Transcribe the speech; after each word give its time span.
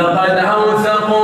لقد 0.00 0.38
أوثقوه 0.38 1.19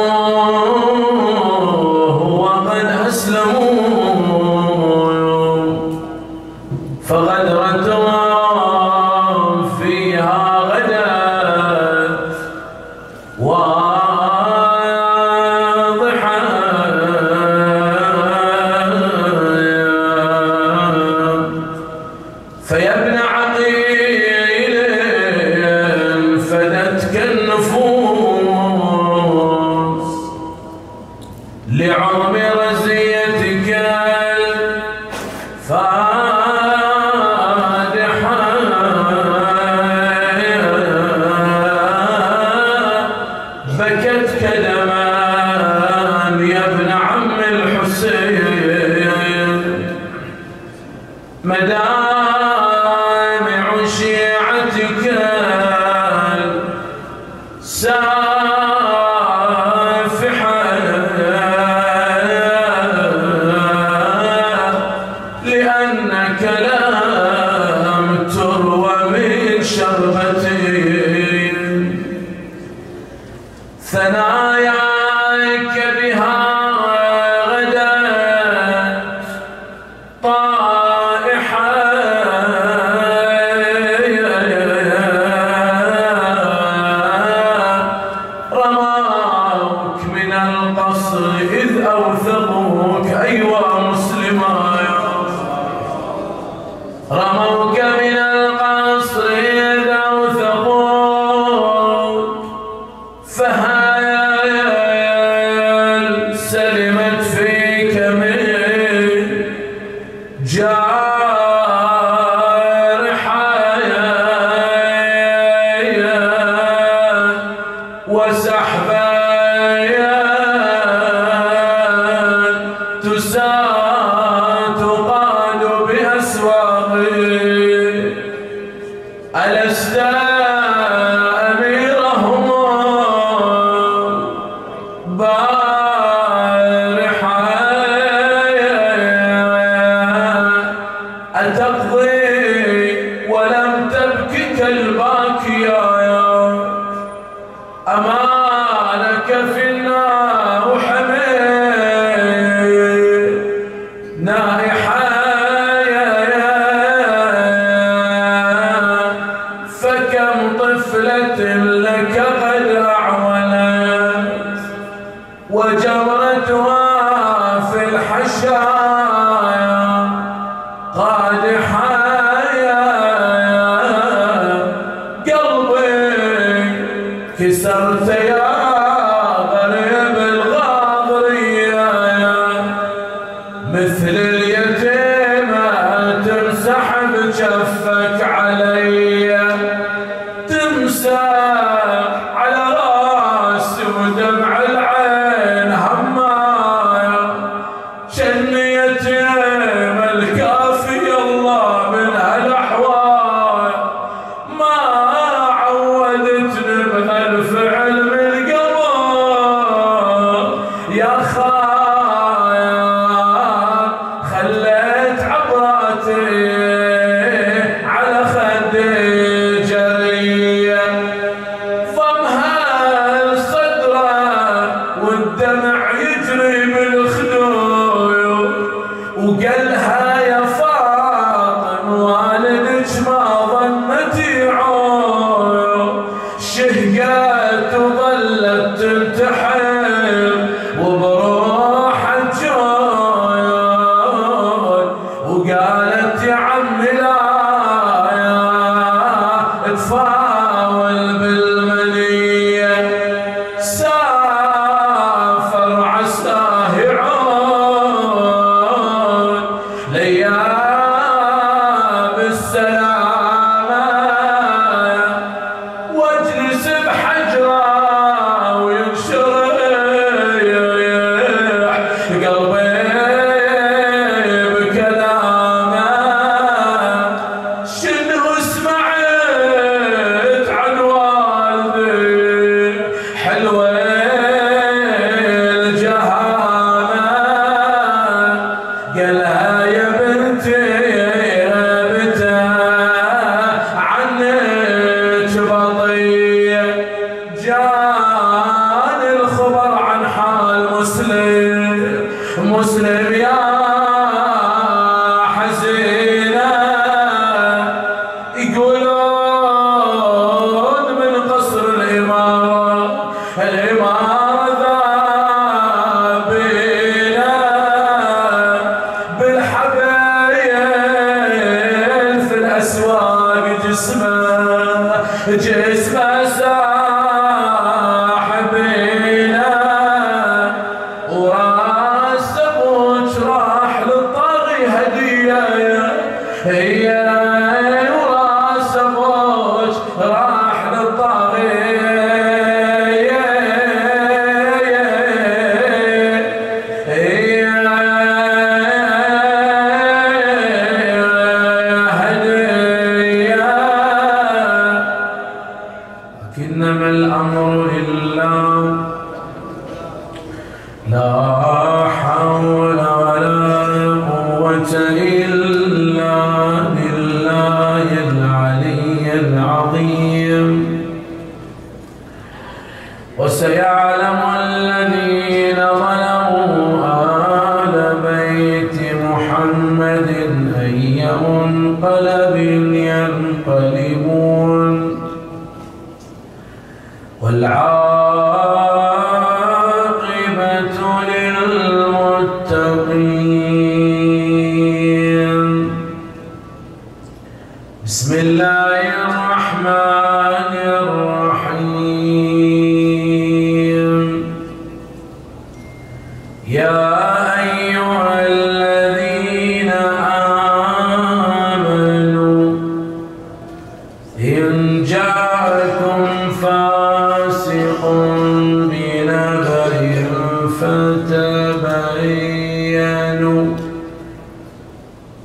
回 339.97 340.26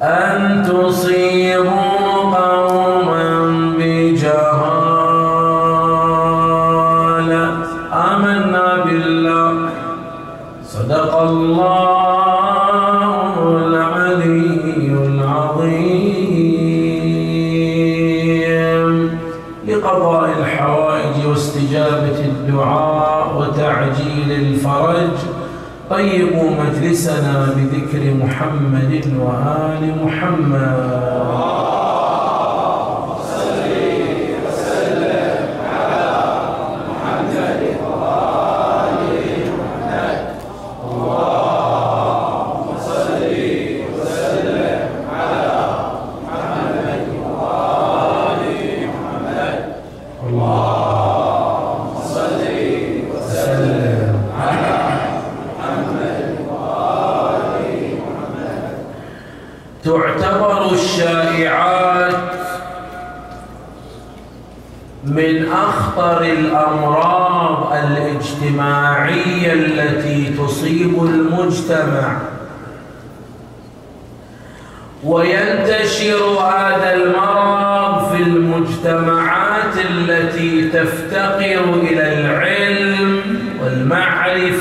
أن 0.01 0.65
تصيبوا 0.65 2.33
قوما 2.33 3.29
بجهالة. 3.77 4.41
آمنا 7.93 8.67
بالله. 8.85 9.53
صدق 10.65 11.13
الله 11.21 12.01
العلي 13.67 14.89
العظيم. 15.05 16.41
لقضاء 19.67 20.29
الحوائج 20.39 21.15
واستجابة 21.29 22.19
الدعاء 22.25 23.25
وتعجيل 23.37 24.29
الفرج. 24.31 25.17
طيب 25.89 26.30
مجلسنا 26.81 27.53
بذكر 27.55 28.13
محمد 28.13 29.13
وآل 29.19 30.05
محمد. 30.05 31.10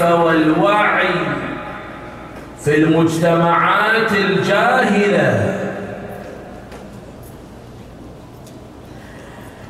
والوعي 0.02 1.09
في 2.64 2.78
المجتمعات 2.78 4.12
الجاهلة؟ 4.12 5.57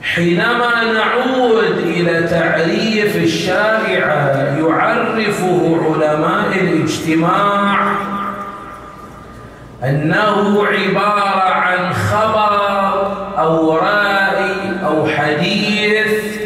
حينما 0.03 0.93
نعود 0.95 1.79
إلى 1.79 2.29
تعريف 2.29 3.17
الشارع 3.17 4.15
يعرفه 4.59 5.81
علماء 5.85 6.61
الاجتماع 6.61 7.93
أنه 9.85 10.67
عبارة 10.67 11.51
عن 11.51 11.93
خبر 11.93 12.61
أو 13.39 13.77
رأي 13.77 14.55
أو 14.87 15.07
حديث 15.07 16.41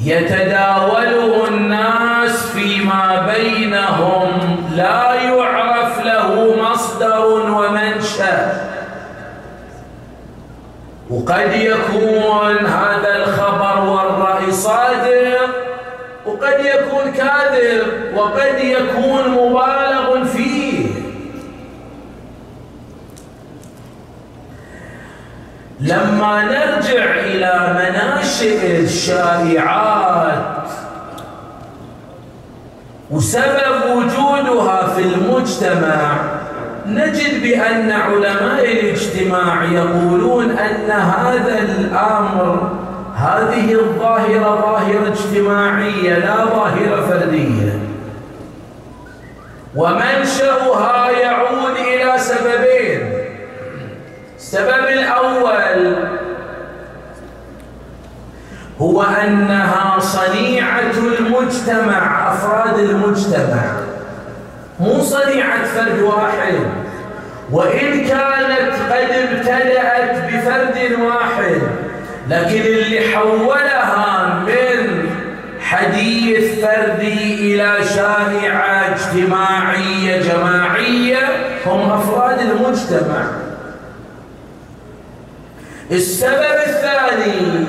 يتداول 0.00 0.95
وقد 11.26 11.52
يكون 11.52 12.66
هذا 12.66 13.16
الخبر 13.16 13.84
والرأي 13.88 14.52
صادق 14.52 15.48
وقد 16.26 16.60
يكون 16.64 17.12
كاذب 17.12 17.82
وقد 18.14 18.58
يكون 18.58 19.28
مبالغ 19.28 20.24
فيه. 20.24 20.86
لما 25.80 26.44
نرجع 26.44 27.04
إلى 27.14 27.74
مناشئ 27.74 28.80
الشائعات 28.80 30.68
وسبب 33.10 33.96
وجودها 33.96 34.86
في 34.86 35.02
المجتمع 35.02 36.35
نجد 36.86 37.42
بأن 37.42 37.92
علماء 37.92 38.72
الاجتماع 38.72 39.64
يقولون 39.64 40.50
أن 40.50 40.90
هذا 40.90 41.58
الأمر 41.58 42.70
هذه 43.16 43.72
الظاهرة 43.72 44.60
ظاهرة 44.60 45.12
اجتماعية 45.12 46.18
لا 46.18 46.44
ظاهرة 46.44 47.06
فردية. 47.06 47.78
ومنشأها 49.76 51.10
يعود 51.10 51.76
إلى 51.76 52.18
سببين. 52.18 53.12
السبب 54.36 54.86
الأول 54.88 55.96
هو 58.80 59.02
أنها 59.02 59.98
صنيعة 59.98 60.92
المجتمع 61.18 62.32
أفراد 62.32 62.78
المجتمع. 62.78 63.62
مو 64.80 65.00
صنيعة 65.00 65.64
فرد 65.64 65.98
واحد. 65.98 66.54
وإن 67.52 68.06
كانت 68.06 68.72
قد 68.90 69.10
ابتدأت 69.10 70.32
بفرد 70.32 71.00
واحد 71.00 71.60
لكن 72.30 72.60
اللي 72.60 73.00
حولها 73.14 74.34
من 74.46 75.08
حديث 75.60 76.64
فردي 76.64 77.34
إلى 77.54 77.84
شائعة 77.94 78.94
اجتماعية 78.94 80.22
جماعية 80.22 81.28
هم 81.66 81.90
أفراد 81.90 82.38
المجتمع. 82.40 83.26
السبب 85.90 86.56
الثاني 86.66 87.66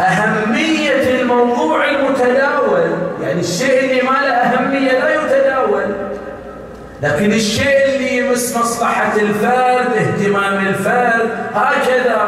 أهمية 0.00 1.20
الموضوع 1.20 1.90
المتداول 1.90 2.90
يعني 3.22 3.40
الشيء 3.40 3.84
اللي 3.84 4.02
ما 4.02 4.10
له 4.10 4.32
أهمية 4.32 4.92
لا 4.92 5.14
يتداول. 5.14 5.49
لكن 7.02 7.32
الشيء 7.32 7.84
اللي 7.84 8.16
يمس 8.16 8.56
مصلحة 8.56 9.12
الفرد 9.16 9.92
اهتمام 9.96 10.66
الفرد 10.66 11.30
هكذا. 11.54 12.26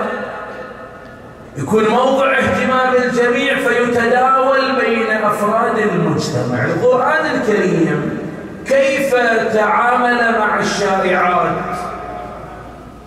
يكون 1.57 1.89
موضع 1.89 2.39
اهتمام 2.39 2.95
الجميع 3.05 3.55
فيتداول 3.55 4.61
بين 4.81 5.11
أفراد 5.25 5.79
المجتمع. 5.79 6.65
القرآن 6.65 7.27
الكريم 7.35 8.19
كيف 8.67 9.15
تعامل 9.55 10.39
مع 10.39 10.61
الشارعات؟ 10.61 11.53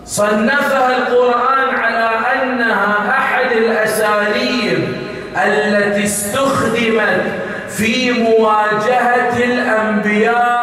صنفها 0.06 0.96
القرآن 0.96 1.74
على 1.74 2.10
أنها 2.42 3.10
أحد 3.18 3.52
الأساليب 3.52 4.88
التي 5.36 6.04
استخدمت 6.04 7.22
في 7.68 8.10
مواجهة 8.12 9.36
الأنبياء 9.44 10.55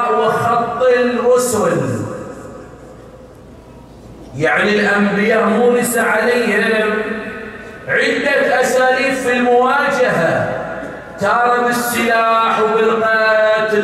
الرسل 1.55 2.03
يعني 4.37 4.79
الأنبياء 4.79 5.45
مورس 5.45 5.97
عليهم 5.97 6.89
عدة 7.87 8.61
أساليب 8.61 9.13
في 9.13 9.33
المواجهة. 9.33 10.49
تارة 11.19 11.61
بالسلاح 11.61 12.59
وبالقتل 12.61 13.83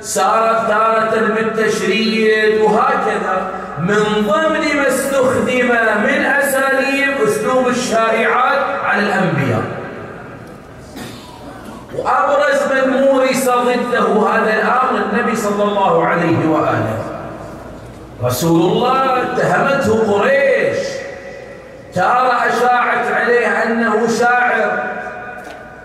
صارت 0.00 0.68
تارة 0.68 1.34
بالتشريد 1.34 2.60
وهكذا. 2.60 3.50
من 3.78 4.26
ضمن 4.28 4.76
ما 4.76 4.88
استخدم 4.88 5.68
من 6.04 6.24
أساليب 6.24 7.14
أسلوب 7.28 7.68
الشائعات 7.68 8.84
على 8.84 9.02
الأنبياء. 9.02 9.81
وأبرز 12.04 12.72
من 12.72 13.02
مورس 13.02 13.48
ضده 13.48 14.28
هذا 14.28 14.54
الأمر 14.54 15.02
النبي 15.12 15.36
صلى 15.36 15.62
الله 15.64 16.06
عليه 16.06 16.48
وآله. 16.48 16.98
رسول 18.24 18.60
الله 18.60 19.22
اتهمته 19.22 20.12
قريش. 20.12 20.78
تارة 21.94 22.32
أشاعت 22.32 23.06
عليه 23.12 23.46
أنه 23.46 24.08
شاعر 24.18 24.82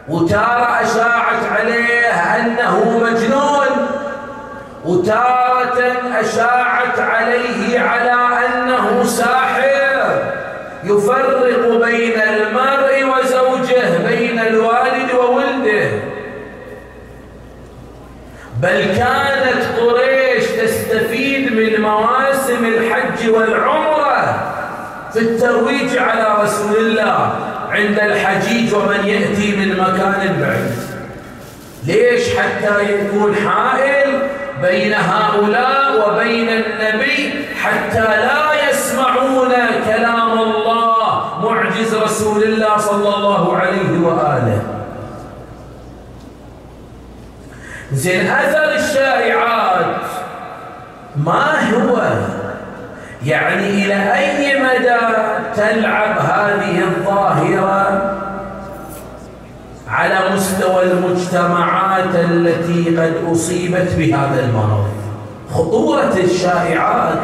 وتارة 0.09 0.81
أشاعت 0.81 1.43
عليه 1.59 2.07
أنه 2.35 2.99
مجنون 3.03 3.87
وتارة 4.85 5.93
أشاعت 6.19 6.99
عليه 6.99 7.79
على 7.79 8.11
أنه 8.45 9.03
ساحر 9.03 9.67
يفرق 10.83 11.85
بين 11.85 12.21
المرء 12.21 13.03
وزوجه 13.03 14.07
بين 14.07 14.39
الوالد 14.39 15.11
وولده 15.19 15.89
بل 18.61 18.81
كانت 18.81 19.79
قريش 19.79 20.45
تستفيد 20.45 21.53
من 21.53 21.81
مواسم 21.81 22.65
الحج 22.65 23.29
والعمرة 23.29 24.53
في 25.13 25.19
الترويج 25.19 25.97
على 25.97 26.43
رسول 26.43 26.77
الله 26.77 27.31
عند 27.71 27.99
الحجيج 27.99 28.73
ومن 28.73 29.05
يأتي 29.05 29.55
من 29.55 29.77
مكان 29.77 30.37
بعيد. 30.41 30.75
ليش 31.85 32.37
حتى 32.37 32.93
يكون 32.93 33.35
حائل 33.35 34.21
بين 34.61 34.93
هؤلاء 34.93 36.09
وبين 36.09 36.49
النبي 36.49 37.45
حتى 37.63 37.99
لا 37.99 38.69
يسمعون 38.69 39.53
كلام 39.85 40.39
الله 40.39 41.39
معجز 41.43 41.95
رسول 41.95 42.43
الله 42.43 42.77
صلى 42.77 43.15
الله 43.15 43.57
عليه 43.57 43.99
وآله؟ 44.01 44.76
زين 47.93 48.27
أثر 48.27 48.75
الشائعات 48.75 50.01
ما 51.15 51.69
هو؟ 51.73 52.01
يعني 53.25 53.69
إلى 53.69 54.13
أي 54.13 54.59
مدى 54.59 54.97
تلعب 55.55 56.19
هذه 56.19 56.79
الظاهرة؟ 56.79 58.13
على 59.89 60.19
مستوى 60.33 60.83
المجتمعات 60.83 62.15
التي 62.15 62.97
قد 62.97 63.13
أصيبت 63.31 63.93
بهذا 63.97 64.39
المرض. 64.39 64.87
خطورة 65.53 66.13
الشائعات 66.23 67.19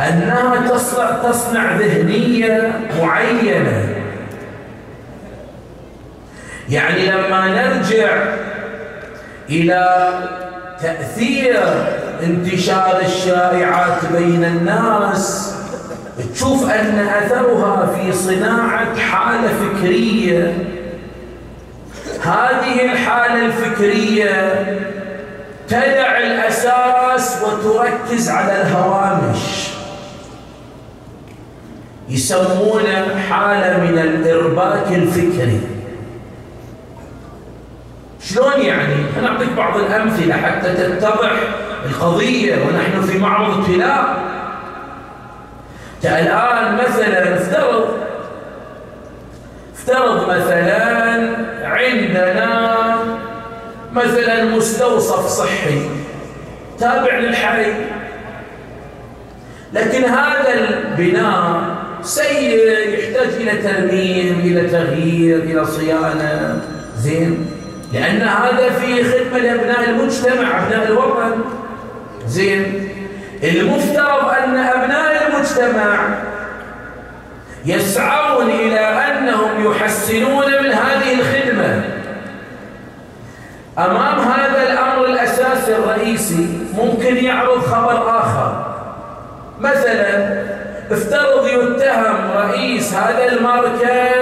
أنها 0.00 0.68
تصنع, 0.68 1.10
تصنع 1.10 1.76
ذهنية 1.76 2.80
معينة. 3.02 3.88
يعني 6.68 7.06
لما 7.06 7.46
نرجع 7.46 8.08
إلى 9.48 10.08
تأثير 10.82 11.60
انتشار 12.22 13.00
الشائعات 13.06 14.12
بين 14.12 14.44
الناس. 14.44 15.54
تشوف 16.34 16.70
أن 16.70 16.98
أثرها 16.98 17.86
في 17.86 18.12
صناعة 18.12 18.98
حالة 18.98 19.48
فكرية. 19.48 20.54
هذه 22.22 22.92
الحالة 22.92 23.46
الفكرية 23.46 24.64
تدع 25.68 26.18
الأساس 26.18 27.42
وتركز 27.42 28.28
على 28.28 28.62
الهوامش. 28.62 29.68
يسمونه 32.08 33.06
حالة 33.30 33.78
من 33.78 33.98
الإرباك 33.98 34.86
الفكري. 34.90 35.60
شلون 38.24 38.60
يعني؟ 38.60 38.94
أنا 39.18 39.28
أعطيك 39.28 39.48
بعض 39.56 39.76
الأمثلة 39.76 40.34
حتى 40.34 40.74
تتضح 40.74 41.32
القضية 41.86 42.54
ونحن 42.54 43.00
في 43.00 43.18
معرض 43.18 43.58
ابتلاء 43.58 44.24
الآن 46.04 46.74
مثلا 46.74 47.34
افترض 47.34 47.88
افترض 49.74 50.28
مثلا 50.28 51.30
عندنا 51.64 52.96
مثلا 53.92 54.44
مستوصف 54.44 55.26
صحي 55.26 55.90
تابع 56.78 57.18
للحي 57.18 57.72
لكن 59.72 60.04
هذا 60.04 60.54
البناء 60.54 61.62
سيء 62.02 62.58
يحتاج 62.88 63.28
إلى 63.28 63.62
ترميم 63.62 64.40
إلى 64.40 64.68
تغيير 64.68 65.38
إلى 65.38 65.66
صيانة. 65.66 66.60
زين؟ 66.96 67.46
لأن 67.94 68.22
هذا 68.22 68.70
في 68.70 69.04
خدمة 69.04 69.38
لأبناء 69.38 69.90
المجتمع 69.90 70.62
أبناء 70.62 70.88
الوطن. 70.88 71.44
زين. 72.26 72.88
المفترض 73.44 74.28
أن 74.44 74.56
أبناء 74.56 75.26
المجتمع 75.26 76.08
يسعون 77.66 78.50
إلى 78.50 78.80
أنهم 78.80 79.70
يحسنون 79.70 80.46
من 80.46 80.72
هذه 80.72 81.14
الخدمة. 81.20 81.84
أمام 83.78 84.18
هذا 84.18 84.72
الأمر 84.72 85.06
الأساسي 85.06 85.76
الرئيسي 85.76 86.48
ممكن 86.76 87.16
يعرض 87.16 87.60
خبر 87.60 88.20
آخر. 88.20 88.76
مثلا 89.60 90.42
افترض 90.90 91.46
يتهم 91.46 92.30
رئيس 92.36 92.94
هذا 92.94 93.32
المركز 93.32 94.13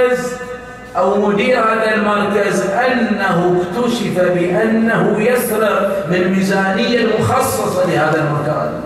أو 0.97 1.29
مدير 1.29 1.59
هذا 1.59 1.95
المركز 1.95 2.61
أنه 2.61 3.63
اكتشف 3.63 4.21
بأنه 4.21 5.17
يسرق 5.19 6.07
من 6.11 6.33
ميزانية 6.33 7.07
مخصصة 7.19 7.87
لهذا 7.87 8.17
المكان. 8.17 8.81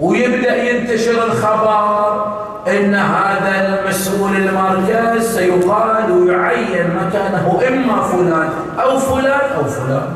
ويبدأ 0.00 0.70
ينتشر 0.70 1.24
الخبر 1.24 2.26
إن 2.68 2.94
هذا 2.94 3.82
المسؤول 3.84 4.36
المركز 4.36 5.36
سيقال 5.36 6.12
ويعين 6.12 6.90
مكانه 6.96 7.60
إما 7.68 8.02
فلان 8.02 8.50
أو 8.80 8.98
فلان 8.98 9.50
أو 9.56 9.64
فلان. 9.64 10.12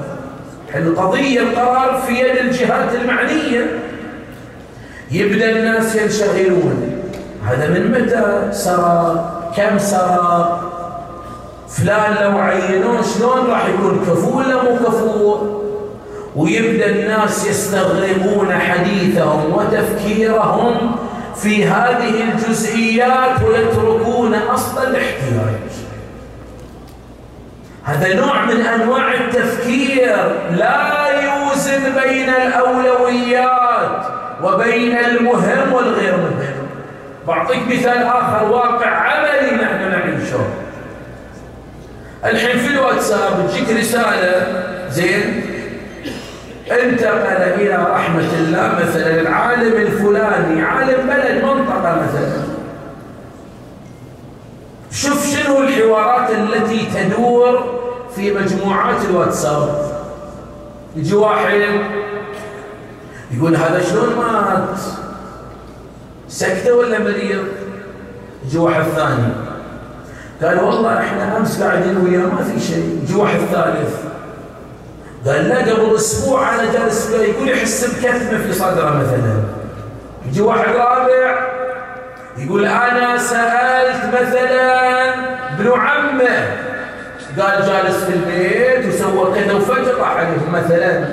القضية 0.74 1.40
القرار 1.40 2.02
في 2.06 2.12
يد 2.12 2.36
الجهات 2.36 2.94
المعنية. 2.94 3.66
يبدأ 5.10 5.50
الناس 5.50 5.96
ينشغلون. 5.96 6.95
هذا 7.46 7.68
من 7.68 7.90
متى 7.90 8.52
سرى؟ 8.52 9.24
كم 9.56 9.78
سرى؟ 9.78 10.60
فلان 11.68 12.14
لو 12.22 12.38
عينوه 12.38 13.02
شلون 13.02 13.50
راح 13.50 13.66
يكون 13.68 14.00
كفو 14.06 14.38
ولا 14.38 14.62
مو 14.62 14.76
كفو؟ 14.76 15.36
ويبدأ 16.36 16.86
الناس 16.86 17.46
يستغربون 17.46 18.52
حديثهم 18.52 19.52
وتفكيرهم 19.52 20.96
في 21.36 21.64
هذه 21.64 22.14
الجزئيات 22.32 23.42
ويتركون 23.42 24.34
أصل 24.34 24.82
الاحتياج 24.82 25.70
هذا 27.84 28.14
نوع 28.14 28.44
من 28.44 28.60
أنواع 28.60 29.14
التفكير 29.14 30.16
لا 30.50 31.06
يوزن 31.22 31.82
بين 32.02 32.28
الأولويات 32.28 34.06
وبين 34.42 34.98
المهم 34.98 35.72
والغير 35.72 36.16
مهم. 36.16 36.55
بعطيك 37.26 37.62
مثال 37.68 38.02
آخر 38.02 38.44
واقع 38.44 38.86
عملي 38.86 39.50
نحن 39.56 39.90
نعيشه 39.90 40.46
الحين 42.24 42.58
في 42.58 42.68
الواتساب 42.74 43.48
تجيك 43.48 43.78
رسالة 43.78 44.64
زين 44.90 45.42
انتقل 46.70 47.42
إلى 47.42 47.86
رحمة 47.90 48.28
الله 48.38 48.78
مثلا 48.82 49.20
العالم 49.20 49.72
الفلاني 49.72 50.62
عالم 50.62 51.06
بلد 51.06 51.44
منطقة 51.44 52.02
مثلا. 52.02 52.42
شوف 54.90 55.26
شنو 55.26 55.62
الحوارات 55.62 56.30
التي 56.30 56.88
تدور 56.94 57.80
في 58.16 58.32
مجموعات 58.32 59.04
الواتساب. 59.10 59.92
يجي 60.96 61.14
واحد 61.14 61.60
يقول 63.30 63.56
هذا 63.56 63.82
شلون 63.82 64.16
مات؟ 64.16 65.05
سكته 66.28 66.74
ولا 66.74 66.98
مريض 66.98 67.44
يجي 68.46 68.58
واحد 68.58 68.82
ثاني 68.82 69.32
قال 70.42 70.64
والله 70.64 71.00
إحنا 71.00 71.36
أمس 71.36 71.62
قاعدين 71.62 71.96
وياه 71.96 72.26
ما 72.26 72.44
في 72.44 72.60
شيء. 72.60 73.00
يجي 73.02 73.14
واحد 73.14 73.38
ثالث 73.52 73.94
قال 75.26 75.48
لا 75.48 75.58
قبل 75.58 75.96
أسبوع 75.96 76.54
أنا 76.54 76.72
جالس 76.72 77.10
يقول 77.10 77.48
يحس 77.48 77.84
بكتمه 77.84 78.38
في 78.38 78.52
صدره 78.52 79.02
مثلا. 79.02 79.42
يجي 80.26 80.40
واحد 80.40 80.68
رابع. 80.68 81.46
يقول 82.38 82.64
أنا 82.66 83.18
سألت 83.18 84.04
مثلا 84.14 85.14
ابن 85.54 85.72
عمه. 85.72 86.48
قال 87.40 87.66
جالس 87.66 88.04
في 88.04 88.12
البيت 88.12 88.94
وسوى 88.94 89.34
كذا 89.34 89.52
وفجر 89.52 89.98
راح 90.00 90.28
مثلا. 90.52 91.04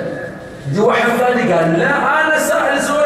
يجي 0.70 0.80
واحد 0.80 1.08
ثاني 1.08 1.52
قال 1.52 1.78
لا 1.78 2.20
أنا 2.26 2.38
سائل 2.38 2.80
زوج 2.80 3.03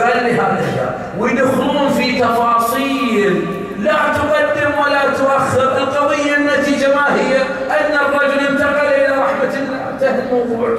قال 0.00 0.24
لي 0.24 0.32
هذا 0.32 0.98
ويدخلون 1.18 1.88
في 1.88 2.20
تفاصيل. 2.20 3.46
لا 3.78 3.92
تقدم 3.92 4.70
ولا 4.84 5.02
تؤخر. 5.18 5.76
القضية 5.76 6.36
النتيجة 6.36 6.94
ما 6.94 7.14
هي؟ 7.14 7.36
أن 7.70 7.92
الرجل 7.94 8.46
انتقل 8.46 8.86
إلى 8.86 9.08
رحمة 9.08 9.54
الله. 9.56 9.90
انتهى 9.92 10.22
الموضوع. 10.22 10.78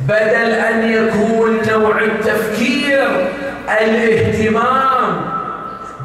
بدل 0.00 0.52
أن 0.52 0.92
يكون 0.92 1.60
نوع 1.70 1.98
التفكير 1.98 3.08
الاهتمام. 3.80 5.20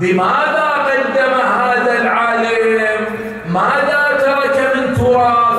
بماذا 0.01 0.69
قدم 0.87 1.33
هذا 1.33 2.01
العالم؟ 2.01 3.05
ماذا 3.49 4.03
ترك 4.25 4.75
من 4.75 4.97
تراث؟ 4.97 5.54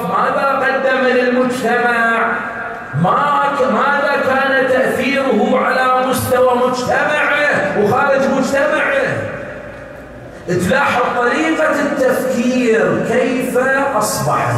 تلاحظ 10.48 11.02
طريقة 11.16 11.80
التفكير 11.80 13.06
كيف 13.08 13.58
أصبحت 13.96 14.54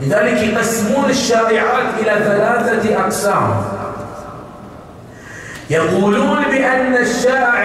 لذلك 0.00 0.42
يقسمون 0.42 1.10
الشائعات 1.10 1.86
إلى 1.98 2.24
ثلاثة 2.24 3.00
أقسام. 3.00 3.62
يقولون 5.70 6.44
بأن 6.50 6.96
الشائع 6.96 7.56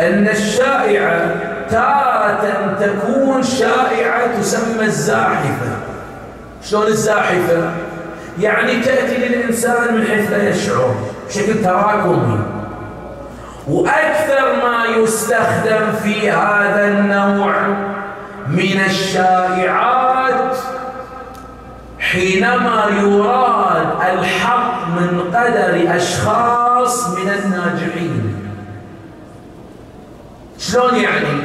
أن 0.00 0.28
الشائعة 0.28 1.34
تارة 1.70 2.76
تكون 2.80 3.42
شائعة 3.42 4.40
تسمى 4.40 4.84
الزاحفة. 4.84 5.76
شلون 6.62 6.86
الزاحفة؟ 6.86 7.70
يعني 8.40 8.80
تأتي 8.80 9.16
للإنسان 9.16 9.94
من 9.94 10.06
حيث 10.06 10.30
لا 10.30 10.48
يشعر 10.48 10.94
بشكل 11.28 11.64
تراكمي. 11.64 12.38
وأكثر 13.68 14.56
ما 14.62 14.84
يستخدم 14.96 15.92
في 16.02 16.30
هذا 16.30 16.88
النوع 16.88 17.54
من 18.46 18.80
الشائعات 18.86 20.56
حينما 21.98 22.86
يراد 23.00 23.86
الحق 24.12 24.88
من 24.88 25.20
قدر 25.34 25.96
أشخاص 25.96 27.08
من 27.08 27.28
الناجحين. 27.30 28.34
شلون 30.58 30.94
يعني؟ 30.94 31.40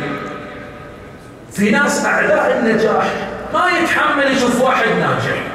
في 1.52 1.72
ناس 1.72 2.06
أعداء 2.06 2.60
النجاح 2.60 3.06
ما 3.54 3.70
يتحمل 3.70 4.32
يشوف 4.32 4.62
واحد 4.62 4.88
ناجح. 4.88 5.49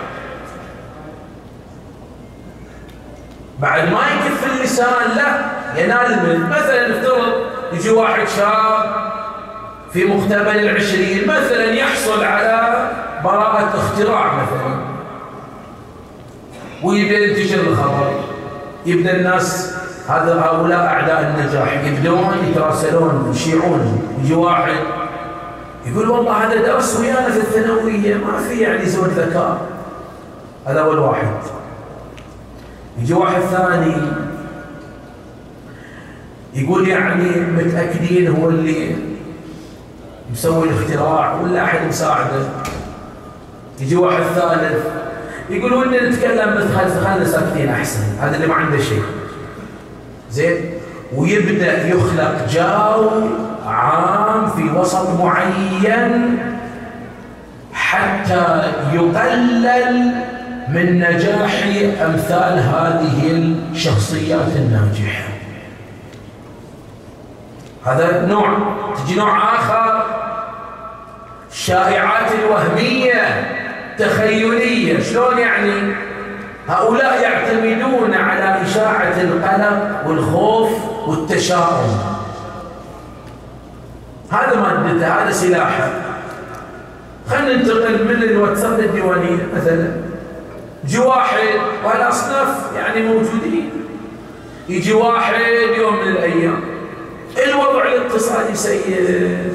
بعد 3.64 3.92
ما 3.92 3.98
يكف 3.98 4.56
اللسان 4.56 5.16
لا 5.16 5.44
ينال 5.82 6.22
منه 6.26 6.48
مثلا 6.48 6.88
نفترض 6.88 7.32
يجي 7.72 7.90
واحد 7.90 8.28
شاب 8.28 8.94
في 9.92 10.04
مقتبل 10.04 10.58
العشرين 10.58 11.28
مثلا 11.28 11.64
يحصل 11.64 12.24
على 12.24 12.88
براءة 13.24 13.74
اختراع 13.76 14.32
مثلا. 14.34 14.76
ويبدأ 16.82 17.18
ينتشر 17.18 17.60
الخبر. 17.60 18.20
يبدأ 18.86 19.16
الناس 19.16 19.76
هذا 20.08 20.40
هؤلاء 20.40 20.86
أعداء 20.86 21.20
النجاح 21.20 21.84
يبدون 21.84 22.48
يتراسلون 22.50 23.32
يشيعون. 23.34 24.02
يجي 24.22 24.34
واحد 24.34 24.76
يقول 25.86 26.10
والله 26.10 26.32
هذا 26.32 26.62
درس 26.62 27.00
ويانا 27.00 27.30
في 27.30 27.38
الثانوية 27.38 28.14
ما 28.14 28.38
في 28.48 28.60
يعني 28.60 28.86
زود 28.86 29.08
ذكاء. 29.08 29.60
هذا 30.66 30.80
أول 30.80 30.98
واحد 30.98 31.26
يجي 32.98 33.14
واحد 33.14 33.40
ثاني 33.40 33.94
يقول 36.54 36.88
يعني 36.88 37.30
متأكدين 37.40 38.28
هو 38.36 38.48
اللي 38.48 38.96
مسوي 40.32 40.68
الاختراع 40.68 41.34
ولا 41.40 41.64
أحد 41.64 41.86
مساعده؟ 41.88 42.46
يجي 43.80 43.96
واحد 43.96 44.22
ثالث 44.22 44.86
يقول 45.50 45.72
ودنا 45.72 46.08
نتكلم 46.10 46.54
بس 46.56 46.64
خلينا 47.04 47.24
ساكتين 47.24 47.68
أحسن 47.68 48.00
هذا 48.20 48.36
اللي 48.36 48.46
ما 48.46 48.54
عنده 48.54 48.78
شيء. 48.78 49.02
زين؟ 50.30 50.54
ويبدأ 51.16 51.88
يخلق 51.88 52.46
جو 52.50 53.10
عام 53.66 54.50
في 54.50 54.78
وسط 54.78 55.20
معين 55.20 56.38
حتى 57.72 58.72
يقلل 58.92 60.12
من 60.68 60.98
نجاح 60.98 61.66
أمثال 62.04 62.58
هذه 62.58 63.52
الشخصيات 63.72 64.56
الناجحة. 64.56 65.28
هذا 67.84 68.26
نوع 68.26 68.58
تجي 68.96 69.18
نوع 69.18 69.54
آخر 69.54 70.04
الشائعات 71.50 72.32
الوهمية 72.32 73.50
تخيلية 73.98 75.02
شلون 75.02 75.38
يعني؟ 75.38 75.94
هؤلاء 76.68 77.22
يعتمدون 77.22 78.14
على 78.14 78.62
إشاعة 78.62 79.20
القلق 79.20 80.06
والخوف 80.06 80.70
والتشاؤم. 81.06 81.98
هذا 84.30 84.60
مادته 84.60 85.08
هذا 85.08 85.30
سلاحه. 85.30 85.90
خلينا 87.30 87.56
ننتقل 87.56 88.04
من 88.04 88.22
الواتساب 88.22 88.80
للديوانية 88.80 89.48
مثلا. 89.56 90.03
يجي 90.84 90.98
واحد 90.98 91.48
والأصناف 91.84 92.48
يعني 92.76 93.02
موجودين. 93.02 93.70
يجي 94.68 94.92
واحد 94.92 95.34
يوم 95.78 95.96
من 95.96 96.08
الأيام. 96.08 96.60
الوضع 97.46 97.82
الاقتصادي 97.82 98.54
سيء. 98.54 99.54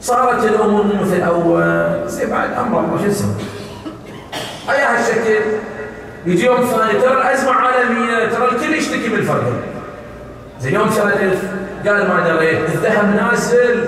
صارت 0.00 0.44
الأمور 0.44 0.84
مثل 0.84 1.16
الأول 1.16 2.08
زي 2.08 2.26
بعد 2.26 2.52
أمر 2.52 2.80
الله 2.80 2.98
شو 2.98 3.06
نسوي؟ 3.06 3.30
أي 4.70 4.82
هالشكل؟ 4.82 5.44
يجي 6.26 6.46
يوم 6.46 6.60
ثاني 6.60 7.00
ترى 7.00 7.12
الأزمة 7.12 7.52
عالمية 7.52 8.28
ترى 8.28 8.48
الكل 8.48 8.74
يشتكي 8.74 9.08
من 9.08 9.18
الفقر 9.18 9.52
زي 10.60 10.74
يوم 10.74 10.88
ثالث 10.88 11.44
قال 11.86 12.08
ما 12.08 12.28
دريت 12.28 12.68
الذهب 12.68 13.14
نازل 13.16 13.84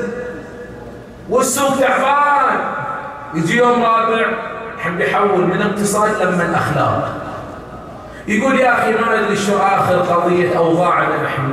والسوق 1.30 1.80
تعبان. 1.80 2.58
يجي 3.34 3.56
يوم 3.56 3.82
رابع 3.82 4.26
يحب 4.86 5.00
يحول 5.00 5.46
من 5.46 5.62
اقتصاد 5.62 6.22
لما 6.22 6.44
الأخلاق. 6.44 7.08
يقول 8.28 8.60
يا 8.60 8.72
أخي 8.72 8.92
ما 8.92 9.18
أدري 9.18 9.36
شو 9.36 9.56
آخر 9.56 9.96
قضية 9.96 10.58
أوضاعنا 10.58 11.22
نحن. 11.24 11.50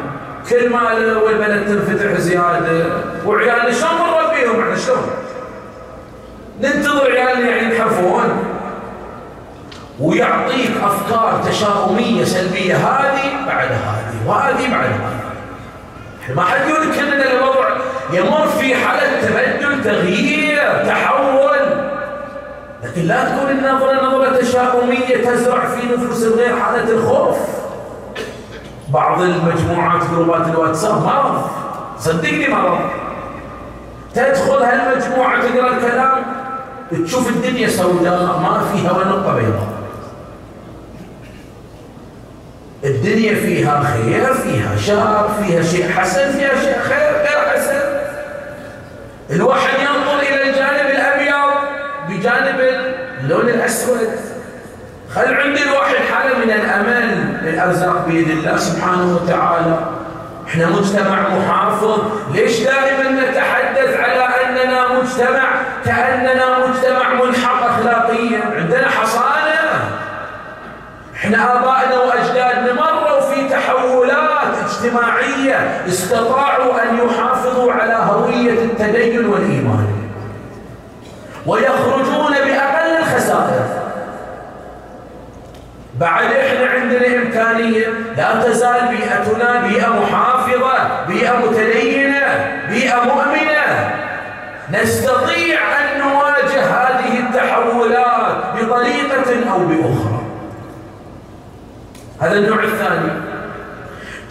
كل 0.49 0.69
ما 0.69 0.83
والبلد 1.23 1.65
تنفتح 1.67 2.19
زيادة. 2.19 2.85
وعيالنا 3.25 3.71
شلون 3.71 3.91
بنربي 3.91 4.41
بيهم 4.41 4.61
إحنا 4.61 4.75
شلون؟ 4.75 5.09
ننتظر 6.61 7.11
عيالنا 7.11 7.49
يعني 7.49 7.75
ينحرفون. 7.75 8.43
ويعطيك 9.99 10.71
أفكار 10.83 11.41
تشاؤمية 11.49 12.23
سلبية. 12.23 12.75
هذه 12.75 13.45
بعد 13.47 13.67
هذه 13.67 14.27
وهذه 14.27 14.71
بعد 14.71 14.85
هذه. 14.85 16.35
ما 16.35 16.43
حد 16.43 16.69
يقول 16.69 16.89
لك 16.89 16.97
ان 16.97 17.13
الوضع 17.13 17.69
يمر 18.13 18.47
في 18.47 18.75
حالة 18.75 19.21
تبدل 19.21 19.83
تغيير 19.83 20.85
تحول. 20.85 21.42
لكن 22.83 23.01
لا 23.01 23.25
تكون 23.25 23.49
النظره 23.51 24.05
نظره 24.05 24.37
تشاؤميه 24.37 25.17
تزرع 25.25 25.65
في 25.65 25.87
نفوس 25.87 26.23
الغير 26.23 26.55
حاله 26.59 26.89
الخوف. 26.89 27.37
بعض 28.89 29.21
المجموعات 29.21 30.01
جروبات 30.11 30.47
الواتساب 30.47 31.01
مرض. 31.05 31.41
صدقني 31.99 32.47
مرض. 32.47 32.79
تدخل 34.15 34.63
هالمجموعة 34.63 35.41
تقرأ 35.41 35.77
الكلام 35.77 36.23
تشوف 37.05 37.29
الدنيا 37.29 37.67
سوداء 37.67 38.19
ما 38.21 38.65
فيها 38.73 38.91
ولا 38.91 39.07
نقطة 39.07 39.35
بيضاء. 39.35 39.67
الدنيا 42.83 43.35
فيها 43.35 43.83
خير 43.83 44.33
فيها 44.33 44.75
شر 44.77 45.29
فيها 45.41 45.63
شيء 45.63 45.91
حسن 45.91 46.31
فيها 46.31 46.55
شيء 46.61 46.79
خير 46.79 47.11
غير 47.11 47.39
حسن. 47.53 47.79
الواحد 49.29 49.79
ينظر 49.79 50.19
إلى 50.19 50.49
الجانب 50.49 50.89
الأبيض 50.91 51.53
بجانب 52.09 52.52
اللون 53.33 53.49
الأسود. 53.49 54.09
خل 55.15 55.33
عندي 55.33 55.63
الواحد 55.63 55.95
حالة 55.95 56.37
من 56.37 56.51
الأمل 56.51 57.37
للأرزاق 57.43 58.05
بيد 58.07 58.29
الله 58.29 58.57
سبحانه 58.57 59.15
وتعالى. 59.15 59.79
إحنا 60.47 60.65
مجتمع 60.69 61.29
محافظ. 61.29 61.99
ليش 62.33 62.59
دائما 62.59 63.21
نتحدث 63.21 63.99
على 63.99 64.27
أننا 64.45 64.87
مجتمع؟ 64.87 65.47
كأننا 65.85 66.67
مجتمع 66.67 67.13
منحط 67.13 67.63
أخلاقيا. 67.63 68.41
عندنا 68.57 68.89
حصانة. 68.89 69.33
إحنا 71.15 71.53
آبائنا 71.53 71.99
وأجدادنا 71.99 72.73
مروا 72.73 73.21
في 73.21 73.49
تحولات 73.49 74.53
اجتماعية 74.65 75.81
استطاعوا 75.87 76.73
أن 76.83 76.97
يحافظوا 76.97 77.73
على 77.73 77.93
هوية 77.93 78.63
التدين 78.63 79.25
والإيمان. 79.25 79.87
ويخرجون 81.45 82.02
بعد 86.03 86.25
إحنا 86.25 86.67
عندنا 86.67 87.07
إمكانية. 87.07 87.87
لا 88.17 88.43
تزال 88.43 88.87
بيئتنا 88.87 89.67
بيئة 89.67 89.87
محافظة 89.87 91.05
بيئة 91.07 91.37
متدينة 91.37 92.51
بيئة 92.69 93.03
مؤمنة. 93.03 93.93
نستطيع 94.71 95.59
أن 95.59 95.99
نواجه 95.99 96.63
هذه 96.63 97.19
التحولات 97.19 98.35
بطريقة 98.55 99.51
أو 99.51 99.59
بأخرى. 99.59 100.23
هذا 102.21 102.33
النوع 102.33 102.63
الثاني. 102.63 103.11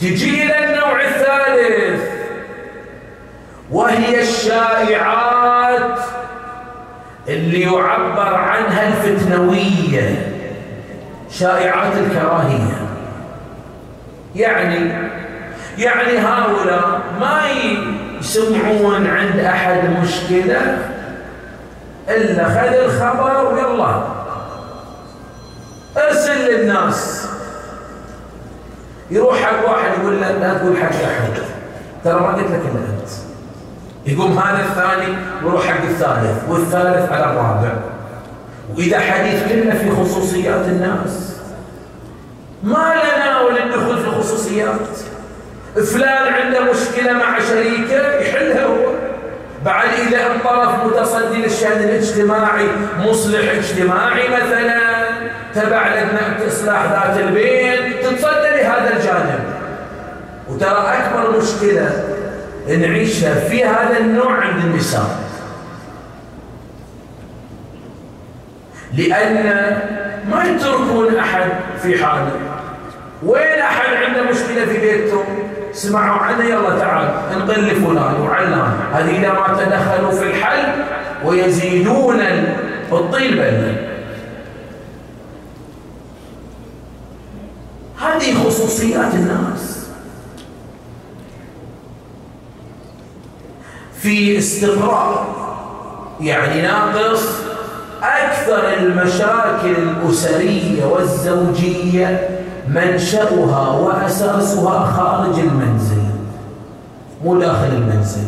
تجي 0.00 0.42
إلى 0.42 0.64
النوع 0.64 1.00
الثالث. 1.00 2.02
وهي 3.70 4.20
الشائعات 4.20 5.98
اللي 7.28 7.60
يعبر 7.60 8.34
عنها 8.34 8.88
الفتنوية. 8.88 10.31
شائعات 11.32 11.92
الكراهية. 11.96 12.88
يعني 14.36 14.92
يعني 15.78 16.18
هؤلاء 16.18 17.00
ما 17.20 17.40
يسمعون 18.20 19.06
عند 19.06 19.38
أحد 19.40 19.90
مشكلة 20.02 20.78
إلا 22.08 22.44
خذ 22.44 22.74
الخبر 22.74 23.54
ويلا. 23.54 24.02
أرسل 25.96 26.38
للناس. 26.50 27.28
يروح 29.10 29.40
حق 29.42 29.70
واحد 29.70 29.90
يقول 30.00 30.20
له 30.20 30.30
لا 30.30 30.58
تقول 30.58 30.76
حق 30.76 30.86
أحد. 30.86 31.42
ترى 32.04 32.20
ما 32.20 32.26
قلت 32.26 32.50
لك 32.50 32.60
إلا 32.60 32.80
أنت. 32.80 33.10
يقوم 34.06 34.38
هذا 34.38 34.64
الثاني 34.64 35.16
ويروح 35.44 35.66
حق 35.66 35.82
الثالث 35.82 36.48
والثالث 36.48 37.12
على 37.12 37.24
الرابع. 37.24 37.91
وإذا 38.76 38.98
حديث 38.98 39.42
كله 39.48 39.74
في 39.74 39.90
خصوصيات 39.90 40.66
الناس. 40.66 41.36
ما 42.62 42.94
لنا 42.94 43.40
وللدخول 43.40 43.98
في 43.98 44.04
الخصوصيات 44.04 44.88
فلان 45.94 46.34
عنده 46.34 46.60
مشكلة 46.60 47.12
مع 47.12 47.38
شريكة 47.40 48.12
يحلها 48.20 48.64
هو. 48.64 48.92
بعد 49.64 49.88
إذا 50.08 50.26
انطرف 50.34 50.84
متصدي 50.84 51.42
للشان 51.42 51.72
الاجتماعي 51.72 52.68
مصلح 52.98 53.50
اجتماعي 53.50 54.28
مثلا 54.28 54.80
تبع 55.54 55.88
لجنة 55.88 56.46
إصلاح 56.48 56.82
ذات 56.84 57.20
البين 57.20 57.94
تتصدى 58.02 58.50
لهذا 58.50 58.96
الجانب. 58.96 59.40
وترى 60.48 60.94
أكبر 60.98 61.38
مشكلة 61.38 62.04
نعيشها 62.68 63.34
في 63.34 63.64
هذا 63.64 63.98
النوع 64.00 64.32
عند 64.32 64.64
النساء. 64.64 65.18
لأن 68.96 69.34
ما 70.30 70.44
يتركون 70.44 71.16
أحد 71.16 71.50
في 71.82 72.04
حاله. 72.04 72.32
وين 73.22 73.58
أحد 73.58 73.94
عنده 73.94 74.22
مشكلة 74.22 74.64
في 74.64 74.80
بيته؟ 74.80 75.24
سمعوا 75.72 76.18
عنه 76.18 76.44
يلا 76.44 76.78
تعال 76.78 77.08
انقل 77.34 77.62
لفلان 77.66 78.20
وعلان 78.20 78.76
هذه 78.92 79.18
ما 79.18 79.64
تدخلوا 79.64 80.10
في 80.10 80.26
الحل 80.26 80.84
ويزيدون 81.24 82.20
الطين 82.92 83.38
هذه 88.00 88.44
خصوصيات 88.44 89.14
الناس. 89.14 89.88
في 94.00 94.38
استقرار 94.38 95.26
يعني 96.20 96.62
ناقص 96.62 97.51
أكثر 98.02 98.72
المشاكل 98.78 99.74
الأسرية 99.78 100.84
والزوجية 100.84 102.28
منشأها 102.68 103.68
وأساسها 103.68 104.84
خارج 104.84 105.38
المنزل 105.38 106.02
مو 107.24 107.40
داخل 107.40 107.68
المنزل 107.72 108.22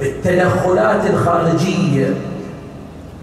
التدخلات 0.00 1.10
الخارجية 1.10 2.14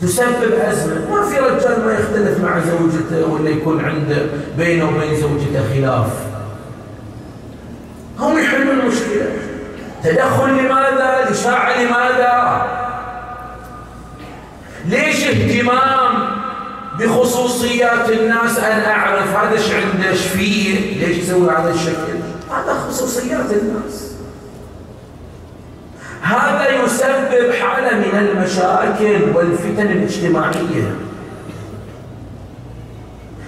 تسبب 0.02 0.54
أزمة 0.62 0.96
ما 1.12 1.30
في 1.30 1.38
رجال 1.40 1.86
ما 1.86 1.94
يختلف 1.94 2.44
مع 2.44 2.60
زوجته 2.60 3.34
ولا 3.34 3.50
يكون 3.50 3.86
عنده 3.86 4.22
بينه 4.58 4.86
وبين 4.90 5.16
زوجته 5.16 5.62
خلاف 5.74 6.08
هم 8.20 8.38
يحلون 8.38 8.80
المشكلة 8.80 9.26
تدخل 10.04 10.50
لماذا؟ 10.50 11.28
الإشاعة 11.28 11.82
لماذا؟ 11.82 12.87
ليش 14.88 15.28
اهتمام 15.28 16.28
بخصوصيات 17.00 18.10
الناس 18.10 18.60
أن 18.60 18.80
أعرف 18.80 19.36
هذا 19.36 19.52
إيش 19.52 19.72
عنده 19.72 20.10
إيش 20.10 20.22
فيه 20.22 21.06
ليش 21.06 21.18
يسوي 21.18 21.50
هذا 21.50 21.74
الشكل؟ 21.74 22.18
هذا 22.52 22.74
خصوصيات 22.74 23.52
الناس. 23.52 24.12
هذا 26.22 26.84
يسبب 26.84 27.54
حالة 27.54 27.98
من 27.98 28.28
المشاكل 28.28 29.36
والفتن 29.36 29.88
الاجتماعية. 29.92 30.96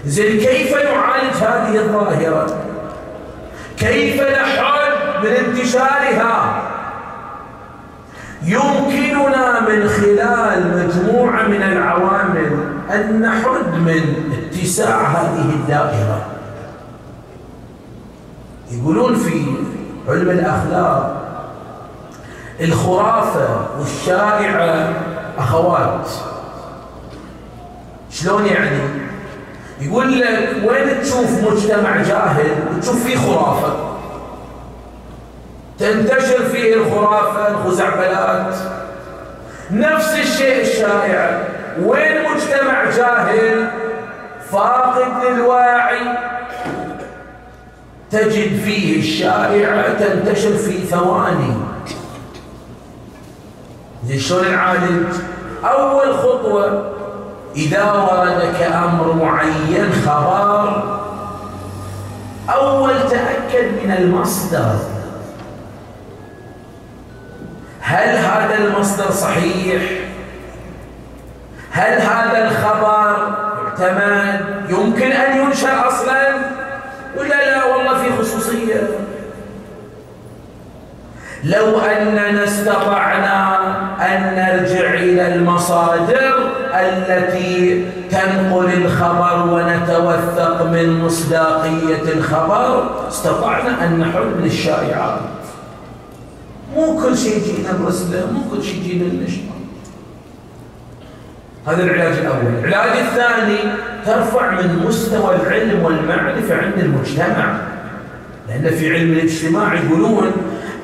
زين 0.05 0.39
كيف 0.39 0.73
نعالج 0.73 1.35
هذه 1.41 1.75
الظاهرة؟ 1.75 2.57
كيف 3.77 4.21
نحد 4.21 5.23
من 5.23 5.29
انتشارها؟ 5.29 6.63
يمكننا 8.43 9.59
من 9.59 9.89
خلال 9.89 10.87
مجموعة 10.87 11.47
من 11.47 11.61
العوامل 11.61 12.59
أن 12.91 13.21
نحد 13.21 13.73
من 13.75 14.33
اتساع 14.33 15.01
هذه 15.01 15.49
الدائرة. 15.49 16.25
يقولون 18.71 19.15
في 19.15 19.45
علم 20.07 20.29
الأخلاق 20.29 21.15
الخرافة 22.61 23.67
والشائعة 23.79 24.93
أخوات. 25.37 26.07
شلون 28.11 28.45
يعني؟ 28.45 28.79
يقول 29.81 30.19
لك 30.19 30.55
وين 30.67 31.01
تشوف 31.01 31.43
مجتمع 31.51 32.01
جاهل 32.01 32.51
وتشوف 32.77 33.03
فيه 33.03 33.17
خرافة؟ 33.17 33.88
تنتشر 35.79 36.43
فيه 36.51 36.73
الخرافة 36.73 37.47
الخزعبلات. 37.47 38.55
نفس 39.71 40.13
الشيء 40.13 40.61
الشائع. 40.61 41.43
وين 41.83 42.23
مجتمع 42.23 42.89
جاهل 42.89 43.67
فاقد 44.51 45.23
للواعي؟ 45.23 46.01
تجد 48.11 48.61
فيه 48.63 48.99
الشائعة 48.99 49.93
تنتشر 49.93 50.57
في 50.57 50.77
ثواني. 50.77 51.53
شلون 54.17 54.51
نعالج 54.51 55.13
أول 55.63 56.13
خطوة 56.13 56.93
إذا 57.55 57.91
وردك 57.91 58.61
أمر 58.61 59.13
معين 59.13 59.91
خبر 60.05 60.83
أول 62.49 62.93
تأكد 63.09 63.83
من 63.83 63.91
المصدر. 63.91 64.75
هل 67.89 68.17
هذا 68.17 68.57
المصدر 68.57 69.11
صحيح؟ 69.11 69.81
هل 71.71 72.01
هذا 72.01 72.47
الخبر 72.47 73.33
يعتمد 73.79 74.45
يمكن 74.69 75.11
أن 75.11 75.37
ينشر 75.37 75.87
أصلا؟ 75.87 76.27
ولا 77.17 77.49
لا؟ 77.49 77.65
والله 77.65 78.03
في 78.03 78.17
خصوصية. 78.21 78.81
لو 81.43 81.79
أننا 81.79 82.43
استطعنا 82.43 83.57
أن 84.01 84.35
نرجع 84.35 84.93
إلى 84.93 85.35
المصادر 85.35 86.51
التي 86.73 87.85
تنقل 88.11 88.73
الخبر 88.73 89.53
ونتوثق 89.53 90.65
من 90.65 90.99
مصداقية 90.99 92.13
الخبر 92.13 92.89
استطعنا 93.07 93.85
أن 93.85 93.99
نحل 93.99 94.45
الشائعات. 94.45 95.38
مو 96.75 97.01
كل 97.01 97.17
شيء 97.17 97.37
يجينا 97.37 97.73
برسله 97.83 98.31
مو 98.31 98.39
كل 98.51 98.63
شيء 98.63 98.75
يجينا 98.75 99.05
النشرة 99.05 99.49
هذا 101.67 101.83
العلاج 101.83 102.17
الأول. 102.17 102.65
العلاج 102.65 102.97
الثاني 102.97 103.57
ترفع 104.05 104.61
من 104.61 104.85
مستوى 104.87 105.35
العلم 105.35 105.83
والمعرفة 105.83 106.55
عند 106.55 106.77
المجتمع. 106.77 107.59
لأن 108.47 108.75
في 108.75 108.93
علم 108.93 109.13
الاجتماع 109.13 109.73
يقولون 109.73 110.31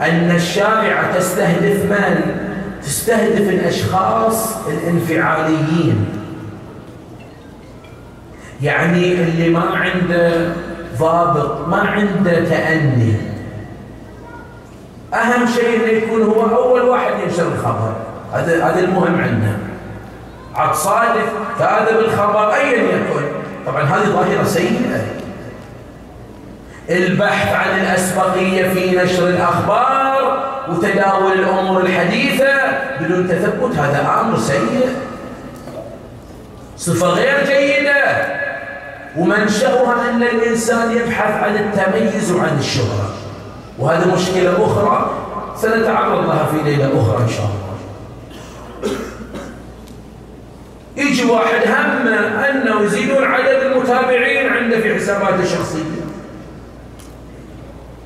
أن 0.01 0.31
الشارع 0.35 1.11
تستهدف 1.17 1.91
من؟ 1.91 2.35
تستهدف 2.83 3.49
الأشخاص 3.49 4.67
الانفعاليين. 4.67 6.05
يعني 8.61 9.13
اللي 9.13 9.49
ما 9.49 9.61
عنده 9.61 10.53
ضابط 10.99 11.67
ما 11.67 11.77
عنده 11.77 12.49
تأني. 12.49 13.34
أهم 15.13 15.47
شيء 15.47 15.75
أنه 15.75 15.91
يكون 15.91 16.21
هو 16.21 16.55
أول 16.55 16.81
واحد 16.81 17.13
ينشر 17.23 17.47
الخبر. 17.47 17.93
هذا 18.33 18.65
هذا 18.65 18.79
المهم 18.79 19.21
عندنا. 19.21 19.57
عاد 20.55 20.75
صادف 20.75 21.29
كاذب 21.59 21.99
الخبر 21.99 22.53
أيا 22.53 22.83
يكن. 22.83 23.25
طبعا 23.65 23.83
هذه 23.83 24.05
ظاهرة 24.05 24.43
سيئة. 24.43 25.05
البحث 26.89 27.55
عن 27.55 27.79
الأسبقية 27.79 28.69
في 28.69 28.97
نشر 28.97 29.27
الأخبار 29.27 30.45
وتداول 30.69 31.31
الأمور 31.31 31.81
الحديثة 31.81 32.53
بدون 32.99 33.27
تثبت 33.27 33.75
هذا 33.75 34.21
أمر 34.21 34.37
سيء. 34.37 34.89
صفة 36.77 37.07
غير 37.07 37.45
جيدة. 37.45 38.35
ومنشأها 39.17 40.09
أن 40.09 40.23
الإنسان 40.23 40.97
يبحث 40.97 41.43
عن 41.43 41.55
التميز 41.55 42.31
وعن 42.31 42.57
الشهرة. 42.59 43.24
وهذا 43.79 44.13
مشكلة 44.13 44.65
أخرى 44.65 45.11
سنتعرض 45.55 46.27
لها 46.27 46.45
في 46.45 46.69
ليلة 46.69 46.85
أخرى 46.85 47.23
إن 47.23 47.29
شاء 47.29 47.45
الله. 47.45 47.75
يجي 50.97 51.25
واحد 51.25 51.67
هم 51.67 52.07
أنه 52.07 52.81
يزيدون 52.81 53.23
عدد 53.23 53.63
المتابعين 53.63 54.49
عنده 54.49 54.79
في 54.79 54.95
حساباته 54.95 55.43
الشخصية. 55.43 56.05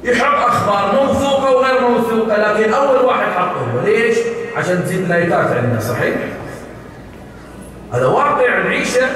يحط 0.04 0.48
أخبار 0.48 1.06
موثوقة 1.06 1.52
وغير 1.52 1.90
موثوقة 1.90 2.38
لكن 2.38 2.74
أول 2.74 3.06
واحد 3.06 3.32
حطه 3.32 3.82
ليش؟ 3.86 4.18
عشان 4.56 4.84
تزيد 4.84 5.10
لايكات 5.10 5.48
عندنا 5.48 5.80
صحيح؟ 5.80 6.16
هذا 7.94 8.06
واقع 8.06 8.60
نعيشه. 8.60 9.08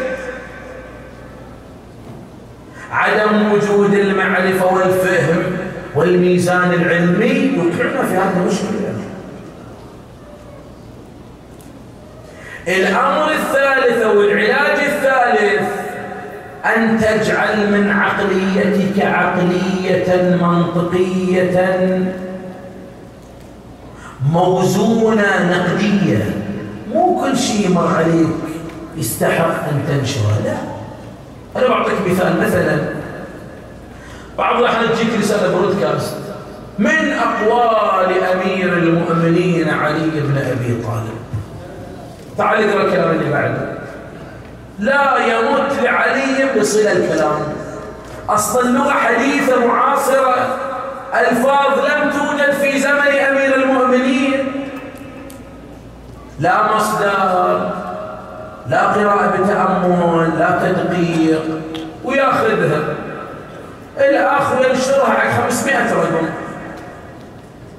عدم 2.92 3.52
وجود 3.52 3.94
المعرفة 3.94 4.74
والفهم. 4.74 5.63
والميزان 5.96 6.74
العلمي 6.74 7.54
يوقعنا 7.58 8.04
في 8.08 8.14
هذه 8.14 8.38
المشكلة. 8.42 8.94
الأمر 12.68 13.32
الثالث 13.32 14.02
أو 14.04 14.22
العلاج 14.22 14.80
الثالث 14.80 15.70
أن 16.66 17.00
تجعل 17.00 17.72
من 17.72 17.90
عقليتك 17.90 19.06
عقلية 19.06 20.38
منطقية 20.42 22.00
موزونة 24.32 25.52
نقدية. 25.52 26.26
مو 26.94 27.22
كل 27.22 27.38
شيء 27.38 27.70
يمر 27.70 27.88
عليك 27.88 28.28
يستحق 28.98 29.70
أن 29.70 29.82
تنشره 29.88 30.42
لا. 30.46 30.56
أنا 31.56 31.68
بعطيك 31.68 31.96
مثال 32.10 32.42
مثلا 32.42 33.03
بعض 34.38 34.60
الأحيان 34.60 34.90
تجيك 34.90 35.20
رسالة 35.20 35.58
برودكاست 35.58 36.16
من 36.80 37.14
أقوال 37.14 38.24
أمير 38.24 38.74
المؤمنين 38.74 39.70
علي 39.70 40.10
بن 40.14 40.38
أبي 40.38 40.84
طالب؟ 40.84 41.18
تعال 42.38 42.70
اقرأ 42.70 42.84
الكلام 42.84 43.12
اللي 43.12 43.32
بعده 43.32 43.74
لا 44.80 45.18
يمت 45.18 45.84
لعلي 45.84 46.60
بصلة 46.60 46.92
الكلام. 46.92 47.40
أصلا 48.30 48.62
اللغة 48.62 48.92
حديثة 48.92 49.66
معاصرة. 49.66 50.58
ألفاظ 51.14 51.86
لم 51.86 52.12
توجد 52.12 52.54
في 52.54 52.80
زمن 52.80 53.18
أمير 53.30 53.56
المؤمنين. 53.56 54.68
لا 56.40 56.76
مصدر 56.76 57.72
لا 58.70 58.82
قراءة 58.82 59.28
بتأمل 59.28 60.30
لا 60.40 60.60
تدقيق. 60.64 61.42
وياخذها. 62.04 62.80
الآخر 63.98 64.70
ينشرها 64.70 65.14
على 65.14 65.50
500 65.50 65.94
رقم 65.94 66.30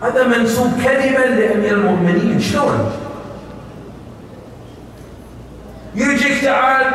هذا 0.02 0.26
منسوب 0.26 0.72
كذبا 0.84 1.18
لأمير 1.18 1.72
المؤمنين 1.72 2.40
شلون؟ 2.40 2.92
يجيك 5.94 6.44
تعال 6.44 6.86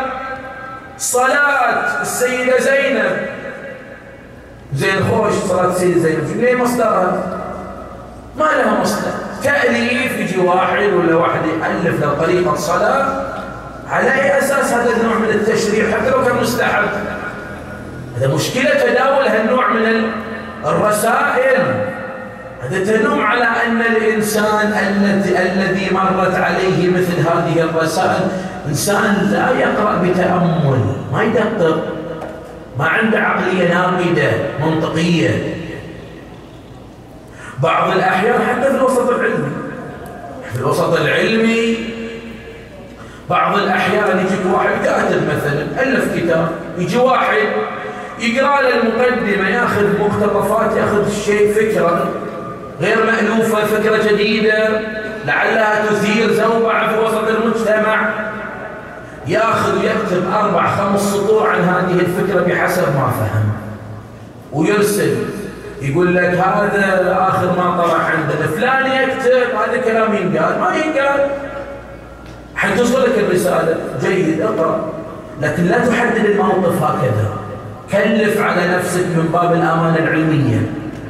صلاة 0.97 2.01
السيدة 2.01 2.59
زينب. 2.59 3.17
زين 4.73 5.03
خوش 5.11 5.33
صلاة 5.33 5.67
السيدة 5.67 5.99
زينب. 5.99 6.37
ليه 6.37 6.55
مصدرها؟ 6.55 7.23
ما 8.37 8.43
لها 8.43 8.81
مصدر. 8.81 9.11
تأليف 9.43 10.19
يجي 10.19 10.39
واحد 10.39 10.93
ولا 10.93 11.15
واحد 11.15 11.41
يألف 11.45 12.01
له 12.01 12.13
طريقة 12.13 12.55
صلاة. 12.55 13.25
على 13.89 14.13
أي 14.13 14.39
أساس 14.39 14.73
هذا 14.73 14.91
النوع 14.95 15.17
من 15.17 15.29
التشريع؟ 15.29 15.91
حتى 15.91 16.09
لو 16.09 16.25
كان 16.25 16.35
مستحب. 16.35 16.89
هذا 18.17 18.35
مشكلة 18.35 18.69
تداول 18.69 19.27
هالنوع 19.27 19.73
من 19.73 20.11
الرسائل. 20.65 21.61
هذا 22.61 22.85
تنم 22.85 23.21
على 23.21 23.43
أن 23.43 23.81
الإنسان 23.81 24.73
الذي 25.27 25.87
مرت 25.91 26.35
عليه 26.35 26.89
مثل 26.89 27.19
هذه 27.19 27.61
الرسائل 27.61 28.27
إنسان 28.67 29.29
لا 29.31 29.59
يقرأ 29.59 30.01
بتأمل 30.03 30.79
ما 31.13 31.23
يدقق 31.23 31.83
ما 32.79 32.87
عنده 32.87 33.19
عقلية 33.19 33.73
ناقدة 33.73 34.31
منطقية. 34.61 35.55
بعض 37.63 37.91
الأحيان 37.91 38.41
حتى 38.47 38.69
في 38.69 38.75
الوسط 38.75 39.09
العلمي. 39.09 39.51
في 40.53 40.59
الوسط 40.59 40.93
العلمي 40.93 41.77
بعض 43.29 43.57
الأحيان 43.57 44.19
يجيك 44.19 44.53
واحد 44.53 44.85
كاتب 44.85 45.21
مثلا 45.27 45.83
ألف 45.83 46.17
كتاب 46.17 46.49
يجي 46.77 46.97
واحد 46.97 47.37
يقرأ 48.19 48.61
له 48.61 48.75
المقدمة 48.75 49.49
ياخذ 49.49 49.99
مقتطفات 49.99 50.77
ياخذ 50.77 51.11
شيء 51.11 51.53
فكرة 51.53 52.09
غير 52.81 52.97
مألوفة 53.05 53.65
فكرة 53.65 54.11
جديدة 54.11 54.69
لعلها 55.25 55.85
تثير 55.85 56.33
زوبعة 56.33 56.93
في 56.93 56.99
وسط 56.99 57.27
المجتمع. 57.27 58.09
ياخذ 59.27 59.79
ويكتب 59.79 60.31
أربع 60.33 60.75
خمس 60.75 61.01
سطور 61.01 61.49
عن 61.49 61.61
هذه 61.61 61.99
الفكرة 61.99 62.41
بحسب 62.41 62.81
ما 62.81 63.11
فهم. 63.19 63.51
ويرسل 64.53 65.15
يقول 65.81 66.15
لك 66.15 66.23
هذا 66.23 67.17
آخر 67.29 67.47
ما 67.47 67.83
طلع 67.83 68.03
عندنا. 68.03 68.47
فلان 68.55 68.85
يكتب 68.85 69.55
هذا 69.55 69.81
كلام 69.85 70.13
ينقال. 70.13 70.59
ما 70.59 70.75
ينقال. 70.75 71.29
حتوصلك 72.55 73.17
الرسالة. 73.17 73.77
جيد 74.01 74.41
اقرأ. 74.41 74.93
لكن 75.41 75.63
لا 75.63 75.77
تحدد 75.77 76.25
الموقف 76.25 76.83
هكذا. 76.83 77.48
كلف 77.91 78.41
على 78.41 78.67
نفسك 78.67 79.05
من 79.05 79.29
باب 79.33 79.53
الأمانة 79.53 79.97
العلمية. 79.97 80.61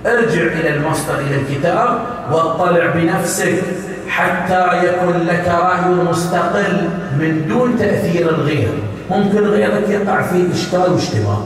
ارجع 0.06 0.42
إلى 0.42 0.76
المصدر 0.76 1.20
إلى 1.20 1.36
الكتاب 1.36 2.00
واطلع 2.32 2.86
بنفسك 2.86 3.64
حتى 4.10 4.68
يكون 4.84 5.28
لك 5.28 5.48
رأي 5.48 5.90
مستقل 6.10 6.90
من 7.20 7.46
دون 7.48 7.80
تأثير 7.80 8.30
الغير. 8.30 8.70
ممكن 9.10 9.40
غيرك 9.40 9.90
يقع 9.90 10.22
في 10.22 10.48
إشكال 10.54 10.94
واشتباه 10.94 11.44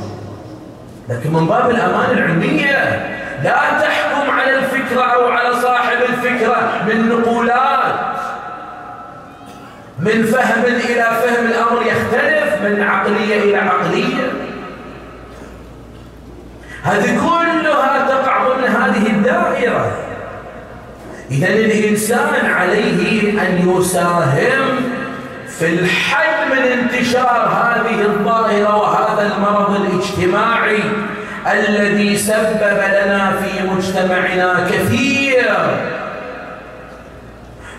لكن 1.10 1.34
من 1.34 1.48
باب 1.48 1.70
الأمانة 1.70 2.12
العلمية 2.12 3.08
لا 3.44 3.60
تحكم 3.82 4.32
على 4.32 4.58
الفكرة 4.58 5.02
أو 5.02 5.28
على 5.28 5.62
صاحب 5.62 5.98
الفكرة 6.10 6.72
من 6.88 7.10
نقولات. 7.10 7.94
من 10.00 10.24
فهم 10.24 10.64
إلى 10.66 11.04
فهم 11.04 11.46
الأمر 11.46 11.82
يختلف 11.82 12.62
من 12.64 12.82
عقلية 12.82 13.44
إلى 13.44 13.58
عقلية. 13.58 14.43
هذه 16.84 17.20
كلها 17.20 18.08
تقع 18.10 18.48
ضمن 18.48 18.64
هذه 18.64 19.08
الدائرة. 19.08 19.92
إذا 21.32 21.48
الإنسان 21.48 22.46
عليه 22.46 23.32
أن 23.42 23.70
يساهم 23.70 24.76
في 25.60 25.66
الحد 25.66 26.52
من 26.52 26.58
انتشار 26.58 27.48
هذه 27.48 28.02
الظاهرة 28.02 28.78
وهذا 28.78 29.36
المرض 29.36 29.76
الاجتماعي 29.76 30.80
الذي 31.52 32.18
سبب 32.18 32.80
لنا 33.06 33.32
في 33.42 33.68
مجتمعنا 33.68 34.70
كثير 34.72 35.54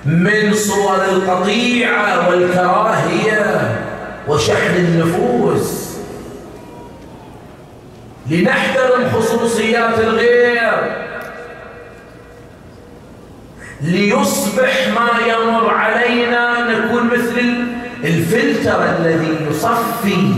من 0.04 0.54
صور 0.54 1.04
القطيعة 1.12 2.28
والكراهية 2.28 3.76
وشحن 4.28 4.76
النفوس. 4.76 5.93
لنحترم 8.30 9.10
خصوصيات 9.12 9.98
الغير. 9.98 11.04
ليصبح 13.80 14.88
ما 14.88 15.08
يمر 15.32 15.70
علينا 15.74 16.70
نكون 16.70 17.06
مثل 17.06 17.64
الفلتر 18.04 18.84
الذي 18.98 19.46
يصفي 19.50 20.34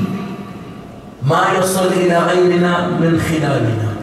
ما 1.23 1.47
يصل 1.59 1.87
إلى 1.87 2.19
غيرنا 2.19 2.89
من 2.89 3.21
خلالنا. 3.21 3.97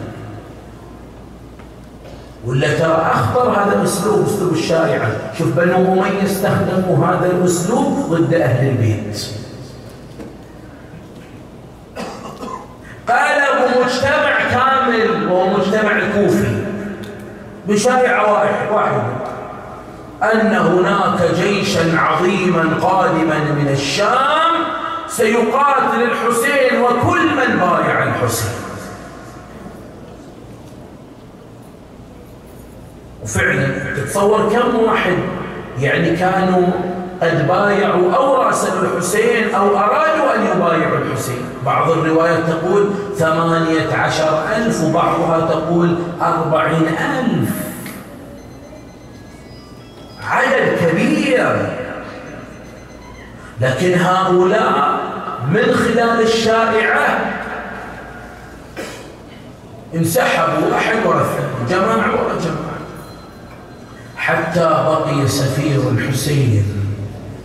ولا 2.45 2.79
ترى 2.79 3.11
أخطر 3.11 3.49
هذا 3.49 3.79
الأسلوب 3.79 4.25
أسلوب 4.25 4.53
الشارعة 4.53 5.11
شوف 5.37 5.47
بنو 5.47 5.93
أمية 5.93 6.23
استخدموا 6.23 7.05
هذا 7.05 7.31
الأسلوب 7.31 8.09
ضد 8.09 8.33
أهل 8.33 8.67
البيت. 8.67 9.43
قالوا 13.53 13.85
مجتمع 13.85 14.37
كامل 14.51 15.31
وهو 15.31 15.57
مجتمع 15.57 15.91
الكوفي 15.91 16.65
بشارع 17.67 18.31
واحد 18.31 18.71
واحد. 18.71 19.03
أن 20.33 20.55
هناك 20.55 21.31
جيشا 21.35 21.99
عظيما 21.99 22.77
قادما 22.81 23.37
من 23.37 23.69
الشام 23.71 24.53
سيقاتل 25.07 26.03
الحسين 26.03 26.81
وكل 26.81 27.25
من 27.27 27.59
بايع 27.59 28.03
الحسين. 28.03 28.51
وفعلا 33.23 33.67
تتصور 33.95 34.49
كم 34.49 34.75
واحد 34.75 35.17
يعني 35.79 36.15
كانوا 36.15 36.67
قد 37.23 37.47
بايعوا 37.47 38.15
أو 38.15 38.41
راسلوا 38.41 38.81
الحسين 38.81 39.55
أو 39.55 39.77
أرادوا 39.77 40.35
أن 40.35 40.45
يبايعوا 40.45 40.97
الحسين. 40.97 41.45
بعض 41.65 41.91
الروايات 41.91 42.39
تقول 42.49 42.89
ثمانية 43.17 43.93
عشر 43.93 44.43
ألف 44.55 44.83
وبعضها 44.83 45.39
تقول 45.39 45.97
أربعين 46.21 46.87
ألف. 46.87 47.49
عدد 50.23 50.77
كبير. 50.81 51.69
لكن 53.61 53.99
هؤلاء 53.99 54.99
من 55.51 55.63
خلال 55.63 56.21
الشارعة 56.21 57.19
انسحبوا 59.95 60.75
أحد 60.75 60.95
الثاني. 60.95 61.69
جماعة 61.69 62.11
ورا 62.11 62.39
جماعة. 62.39 62.73
حتى 64.17 64.59
بقي 64.59 65.27
سفير 65.27 65.89
الحسين. 65.89 66.82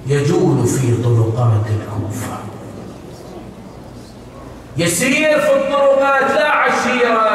يجول 0.08 0.66
في 0.66 1.02
طرقات 1.02 1.66
الكوفة. 1.66 2.36
يسير 4.76 5.40
في 5.40 5.56
الطرقات 5.56 6.30
لا 6.30 6.50
عشيرة 6.50 7.28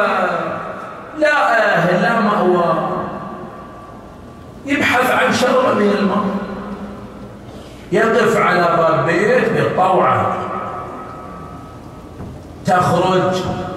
لا 1.18 1.76
أهل 1.76 2.02
لا 2.02 2.20
مأوى. 2.20 2.74
يبحث 4.66 5.10
عن 5.10 5.32
شربة 5.32 5.74
من 5.74 5.90
الماء 5.98 6.24
يقف 7.92 8.36
على 8.36 8.76
باب 8.76 9.06
بيت 9.06 9.48
بالطوعة. 9.48 10.36
تخرج 12.66 13.34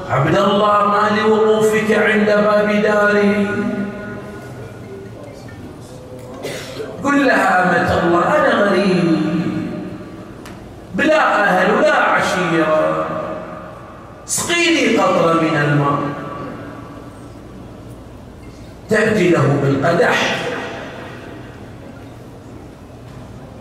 عبد 0.09 0.37
الله 0.37 0.87
ما 0.87 1.09
لوقوفك 1.19 1.91
عند 1.91 2.25
باب 2.25 2.81
داري. 2.81 3.47
قل 7.03 7.25
لها 7.25 7.63
أمة 7.63 8.03
الله 8.03 8.35
أنا 8.35 8.63
غريب. 8.63 8.86
بلا 10.97 11.43
أهل 11.43 11.73
ولا 11.75 11.95
عشيرة. 11.95 13.05
اسقيني 14.27 14.97
قطرة 14.97 15.33
من 15.33 15.57
الماء. 15.57 15.99
تأتي 18.89 19.29
له 19.29 19.59
بالقدح. 19.63 20.35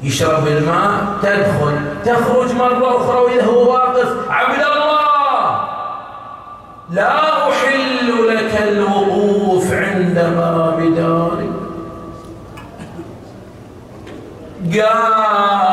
يشرب 0.03 0.47
الماء 0.47 1.07
تدخل. 1.23 1.79
تخرج 2.05 2.53
مرة 2.53 2.97
أخرى 2.97 3.19
وإذا 3.19 3.45
هو 3.45 3.73
واقف 3.73 4.31
عبد 4.31 4.59
الله! 4.59 5.67
لا 6.91 7.49
أحل 7.49 8.29
لك 8.29 8.63
الوقوف 8.63 9.73
عند 9.73 10.15
باب 10.15 10.95
داري 10.97 11.51
قالت 14.73 15.66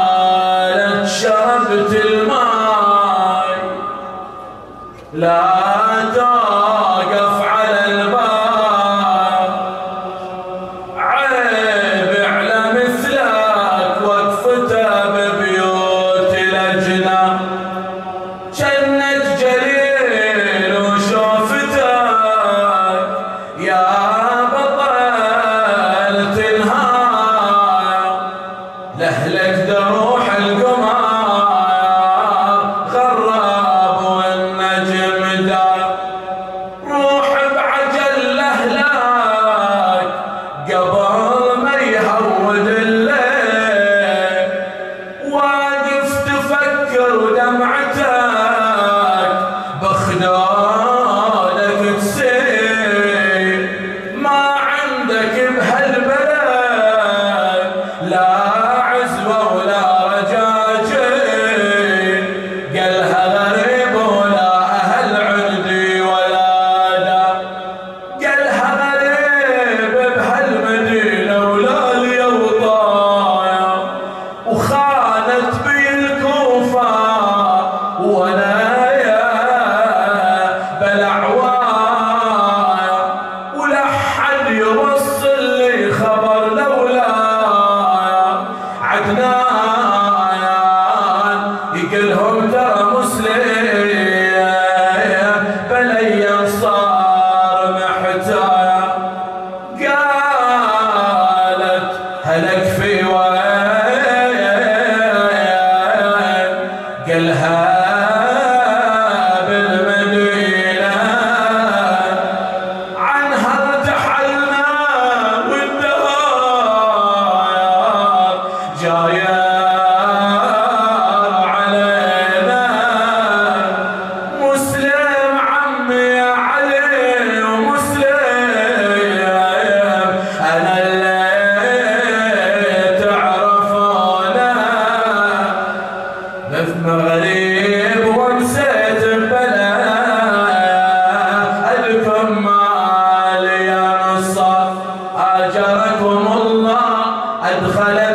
التفت 147.52 147.80
إليه 147.88 148.11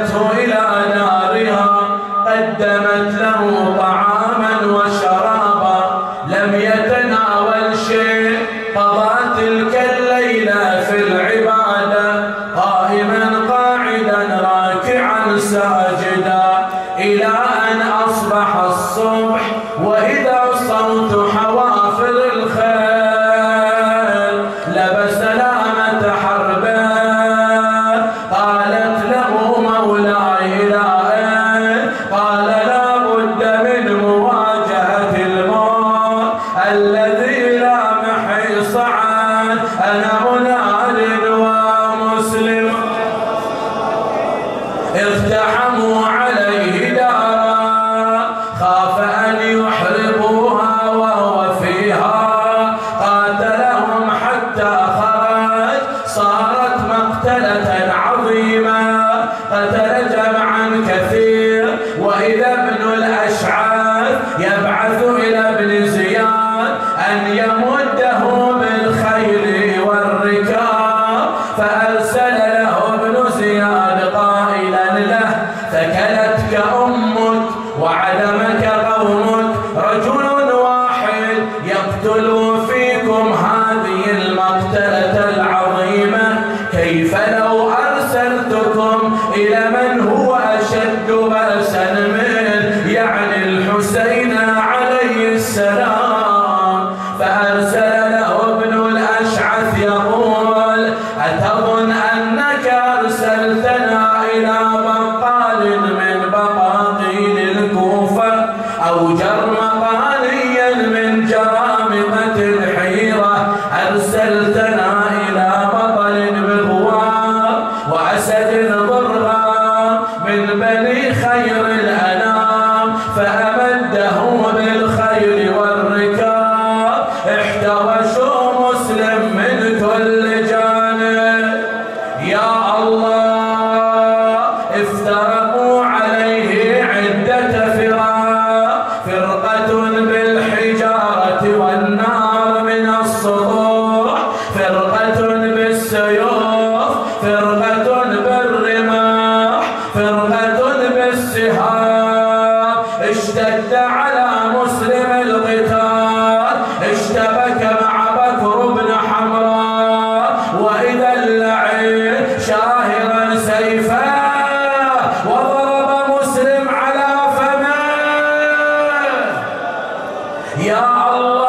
أحدهم 170.60 170.72
وإذا 170.72 171.47